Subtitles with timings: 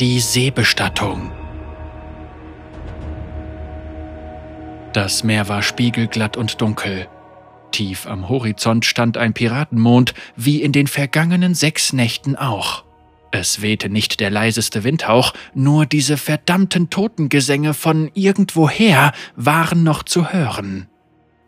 [0.00, 1.30] die Seebestattung.
[4.92, 7.08] Das Meer war spiegelglatt und dunkel.
[7.70, 12.84] Tief am Horizont stand ein Piratenmond, wie in den vergangenen sechs Nächten auch.
[13.30, 20.30] Es wehte nicht der leiseste Windhauch, nur diese verdammten Totengesänge von irgendwoher waren noch zu
[20.30, 20.88] hören.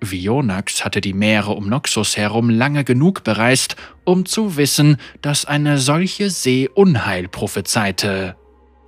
[0.01, 5.79] Vionax hatte die Meere um Noxus herum lange genug bereist, um zu wissen, dass eine
[5.79, 8.37] solche See Unheil prophezeite.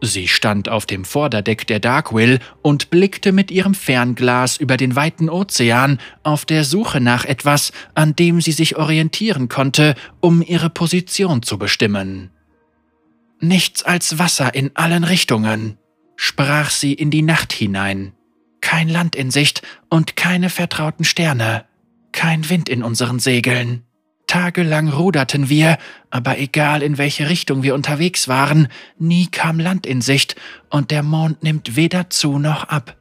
[0.03, 5.29] Sie stand auf dem Vorderdeck der Darkwill und blickte mit ihrem Fernglas über den weiten
[5.29, 11.43] Ozean auf der Suche nach etwas, an dem sie sich orientieren konnte, um ihre Position
[11.43, 12.31] zu bestimmen.
[13.41, 15.77] Nichts als Wasser in allen Richtungen,
[16.17, 18.13] sprach sie in die Nacht hinein.
[18.61, 21.65] Kein Land in Sicht und keine vertrauten Sterne.
[22.13, 23.85] Kein Wind in unseren Segeln.
[24.27, 25.77] Tagelang ruderten wir,
[26.11, 30.37] aber egal in welche Richtung wir unterwegs waren, nie kam Land in Sicht
[30.69, 32.97] und der Mond nimmt weder zu noch ab.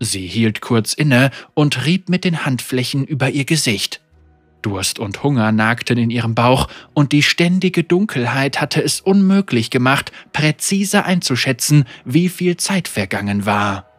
[0.00, 4.00] Sie hielt kurz inne und rieb mit den Handflächen über ihr Gesicht.
[4.62, 10.12] Durst und Hunger nagten in ihrem Bauch, und die ständige Dunkelheit hatte es unmöglich gemacht,
[10.32, 13.91] präzise einzuschätzen, wie viel Zeit vergangen war.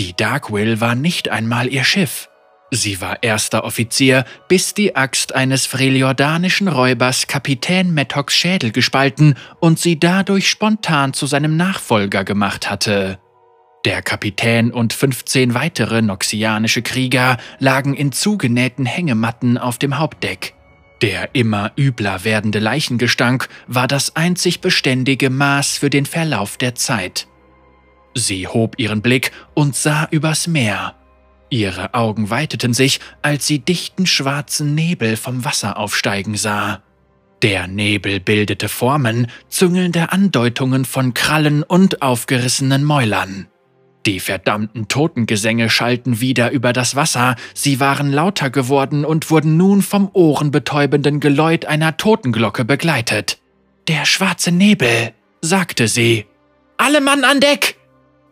[0.00, 2.30] Die Darkwill war nicht einmal ihr Schiff.
[2.70, 9.78] Sie war erster Offizier, bis die Axt eines freliordanischen Räubers Kapitän Mettox Schädel gespalten und
[9.78, 13.18] sie dadurch spontan zu seinem Nachfolger gemacht hatte.
[13.84, 20.54] Der Kapitän und 15 weitere noxianische Krieger lagen in zugenähten Hängematten auf dem Hauptdeck.
[21.02, 27.26] Der immer übler werdende Leichengestank war das einzig beständige Maß für den Verlauf der Zeit.
[28.14, 30.94] Sie hob ihren Blick und sah übers Meer.
[31.50, 36.82] Ihre Augen weiteten sich, als sie dichten schwarzen Nebel vom Wasser aufsteigen sah.
[37.42, 43.48] Der Nebel bildete Formen, züngelnde Andeutungen von Krallen und aufgerissenen Mäulern.
[44.06, 49.82] Die verdammten Totengesänge schallten wieder über das Wasser, sie waren lauter geworden und wurden nun
[49.82, 53.38] vom ohrenbetäubenden Geläut einer Totenglocke begleitet.
[53.88, 55.12] Der schwarze Nebel,
[55.42, 56.26] sagte sie.
[56.76, 57.79] Alle Mann an Deck!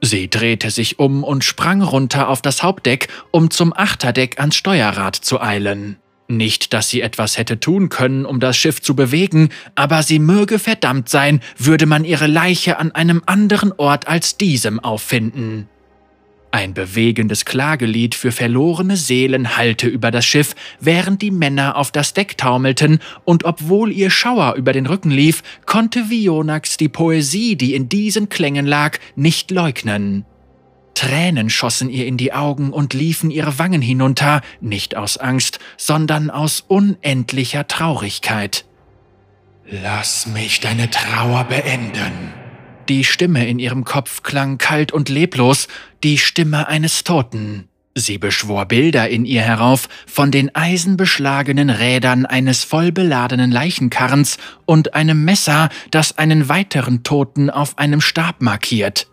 [0.01, 5.17] Sie drehte sich um und sprang runter auf das Hauptdeck, um zum Achterdeck ans Steuerrad
[5.17, 5.97] zu eilen.
[6.29, 10.59] Nicht, dass sie etwas hätte tun können, um das Schiff zu bewegen, aber sie möge
[10.59, 15.69] verdammt sein, würde man ihre Leiche an einem anderen Ort als diesem auffinden.
[16.51, 22.15] Ein bewegendes Klagelied für verlorene Seelen hallte über das Schiff, während die Männer auf das
[22.15, 27.75] Deck taumelten, und obwohl ihr Schauer über den Rücken lief, konnte Vionax die Poesie, die
[27.75, 30.25] in diesen Klängen lag, nicht leugnen.
[30.95, 36.31] Tränen schossen ihr in die Augen und liefen ihre Wangen hinunter, nicht aus Angst, sondern
[36.31, 38.65] aus unendlicher Traurigkeit.
[39.71, 42.33] Lass mich deine Trauer beenden,
[42.89, 45.69] die Stimme in ihrem Kopf klang kalt und leblos,
[46.03, 47.69] die Stimme eines Toten.
[47.95, 55.25] Sie beschwor Bilder in ihr herauf von den eisenbeschlagenen Rädern eines vollbeladenen Leichenkarrens und einem
[55.25, 59.09] Messer, das einen weiteren Toten auf einem Stab markiert.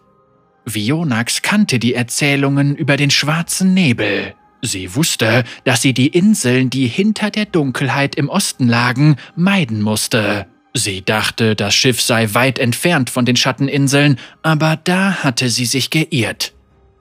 [0.65, 4.35] Vionax kannte die Erzählungen über den schwarzen Nebel.
[4.61, 10.47] Sie wusste, dass sie die Inseln, die hinter der Dunkelheit im Osten lagen, meiden musste.
[10.77, 15.89] Sie dachte, das Schiff sei weit entfernt von den Schatteninseln, aber da hatte sie sich
[15.89, 16.53] geirrt.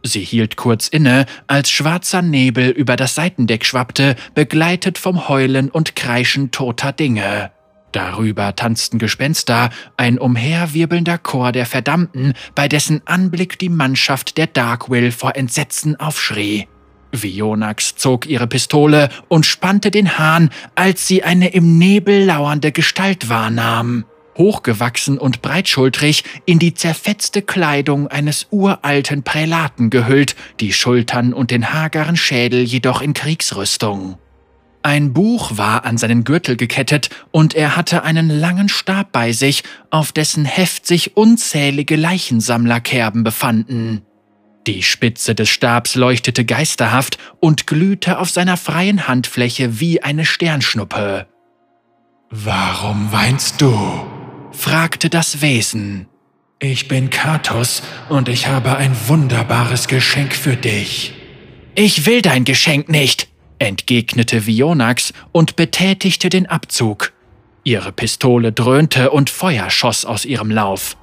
[0.05, 5.97] Sie hielt kurz inne, als schwarzer Nebel über das Seitendeck schwappte, begleitet vom Heulen und
[5.97, 7.51] Kreischen toter Dinge.
[7.91, 15.11] Darüber tanzten Gespenster, ein umherwirbelnder Chor der Verdammten, bei dessen Anblick die Mannschaft der Darkwill
[15.11, 16.69] vor Entsetzen aufschrie.
[17.23, 23.29] Vionax zog ihre Pistole und spannte den Hahn, als sie eine im Nebel lauernde Gestalt
[23.29, 24.05] wahrnahm.
[24.37, 31.73] Hochgewachsen und breitschultrig, in die zerfetzte Kleidung eines uralten Prälaten gehüllt, die Schultern und den
[31.73, 34.19] hageren Schädel jedoch in Kriegsrüstung.
[34.83, 39.63] Ein Buch war an seinen Gürtel gekettet und er hatte einen langen Stab bei sich,
[39.89, 44.03] auf dessen Heft sich unzählige Leichensammlerkerben befanden.
[44.67, 51.27] Die Spitze des Stabs leuchtete geisterhaft und glühte auf seiner freien Handfläche wie eine Sternschnuppe.
[52.31, 53.75] Warum weinst du?
[54.53, 56.09] fragte das Wesen.
[56.61, 61.13] Ich bin Katos und ich habe ein wunderbares Geschenk für dich.
[61.75, 63.29] Ich will dein Geschenk nicht,
[63.59, 67.13] entgegnete Vionax und betätigte den Abzug.
[67.65, 70.97] Ihre Pistole dröhnte und Feuer schoss aus ihrem Lauf.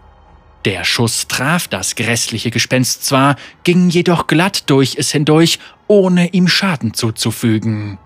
[0.66, 6.48] Der Schuss traf das grässliche Gespenst zwar, ging jedoch glatt durch es hindurch, ohne ihm
[6.48, 7.98] Schaden zuzufügen.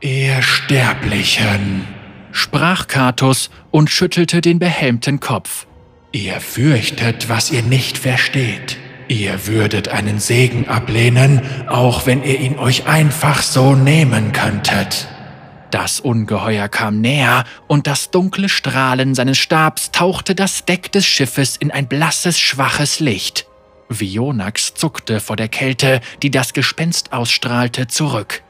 [0.00, 1.86] Ihr Sterblichen,
[2.32, 5.66] sprach Katus und schüttelte den behelmten Kopf.
[6.12, 8.78] Ihr fürchtet, was ihr nicht versteht.
[9.08, 15.08] Ihr würdet einen Segen ablehnen, auch wenn ihr ihn euch einfach so nehmen könntet.
[15.70, 21.56] Das Ungeheuer kam näher, und das dunkle Strahlen seines Stabs tauchte das Deck des Schiffes
[21.56, 23.46] in ein blasses, schwaches Licht.
[23.90, 28.42] Vionax zuckte vor der Kälte, die das Gespenst ausstrahlte, zurück.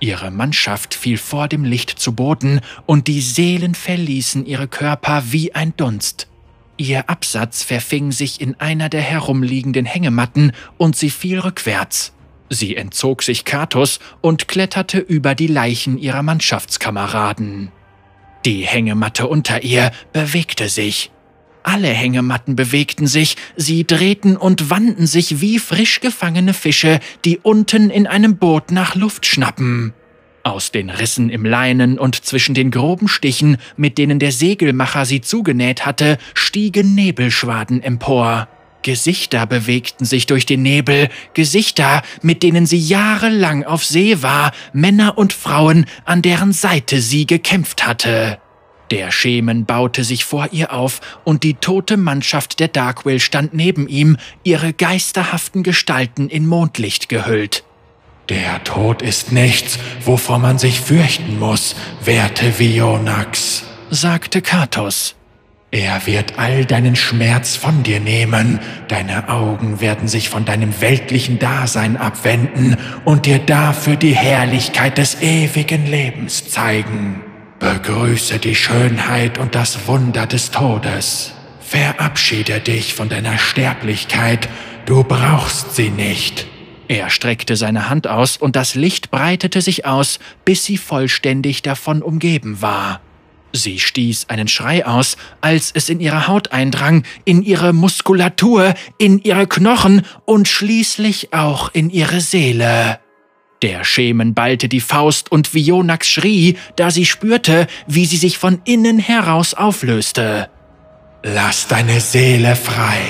[0.00, 5.54] Ihre Mannschaft fiel vor dem Licht zu Boden, und die Seelen verließen ihre Körper wie
[5.54, 6.28] ein Dunst.
[6.76, 12.12] Ihr Absatz verfing sich in einer der herumliegenden Hängematten und sie fiel rückwärts.
[12.48, 17.72] Sie entzog sich Katus und kletterte über die Leichen ihrer Mannschaftskameraden.
[18.44, 21.10] Die Hängematte unter ihr bewegte sich.
[21.64, 27.90] Alle Hängematten bewegten sich, sie drehten und wandten sich wie frisch gefangene Fische, die unten
[27.90, 29.92] in einem Boot nach Luft schnappen.
[30.44, 35.20] Aus den Rissen im Leinen und zwischen den groben Stichen, mit denen der Segelmacher sie
[35.20, 38.46] zugenäht hatte, stiegen Nebelschwaden empor.
[38.86, 45.18] Gesichter bewegten sich durch den Nebel, Gesichter, mit denen sie jahrelang auf See war, Männer
[45.18, 48.38] und Frauen, an deren Seite sie gekämpft hatte.
[48.92, 53.88] Der Schemen baute sich vor ihr auf, und die tote Mannschaft der Darkwill stand neben
[53.88, 57.64] ihm, ihre geisterhaften Gestalten in Mondlicht gehüllt.
[58.28, 61.74] Der Tod ist nichts, wovor man sich fürchten muss,
[62.04, 65.15] werte Vionax, sagte Katos.
[65.76, 71.38] Er wird all deinen Schmerz von dir nehmen, deine Augen werden sich von deinem weltlichen
[71.38, 77.20] Dasein abwenden und dir dafür die Herrlichkeit des ewigen Lebens zeigen.
[77.58, 81.34] Begrüße die Schönheit und das Wunder des Todes.
[81.60, 84.48] Verabschiede dich von deiner Sterblichkeit,
[84.86, 86.46] du brauchst sie nicht.
[86.88, 92.00] Er streckte seine Hand aus und das Licht breitete sich aus, bis sie vollständig davon
[92.00, 93.02] umgeben war.
[93.52, 99.18] Sie stieß einen Schrei aus, als es in ihre Haut eindrang, in ihre Muskulatur, in
[99.18, 103.00] ihre Knochen und schließlich auch in ihre Seele.
[103.62, 108.60] Der Schemen ballte die Faust und Vionax schrie, da sie spürte, wie sie sich von
[108.64, 110.50] innen heraus auflöste.
[111.22, 113.00] Lass deine Seele frei,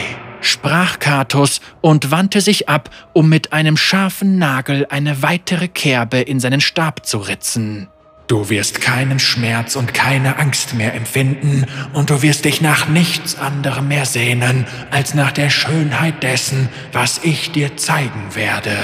[0.40, 6.38] sprach Katus und wandte sich ab, um mit einem scharfen Nagel eine weitere Kerbe in
[6.38, 7.88] seinen Stab zu ritzen.
[8.26, 13.36] Du wirst keinen Schmerz und keine Angst mehr empfinden, und du wirst dich nach nichts
[13.36, 18.76] anderem mehr sehnen, als nach der Schönheit dessen, was ich dir zeigen werde.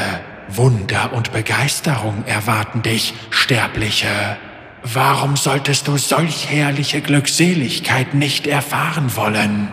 [0.49, 4.37] Wunder und Begeisterung erwarten dich, Sterbliche.
[4.85, 9.73] Warum solltest du solch herrliche Glückseligkeit nicht erfahren wollen?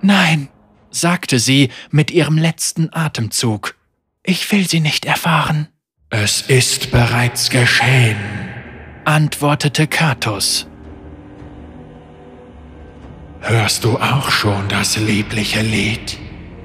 [0.00, 0.48] Nein,
[0.90, 3.74] sagte sie mit ihrem letzten Atemzug.
[4.22, 5.68] Ich will sie nicht erfahren.
[6.10, 8.41] Es ist bereits geschehen
[9.04, 10.66] antwortete Katus.
[13.40, 16.18] Hörst du auch schon das liebliche Lied?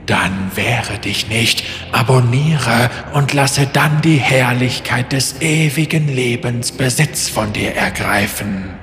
[0.05, 7.51] Dann wehre dich nicht, abonniere und lasse dann die Herrlichkeit des ewigen Lebens Besitz von
[7.51, 8.77] dir ergreifen.